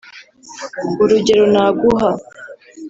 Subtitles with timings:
[1.01, 2.09] urugero naguha